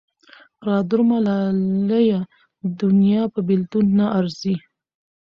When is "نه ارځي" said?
3.97-4.55